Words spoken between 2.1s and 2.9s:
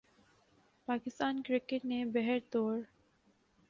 بہرطور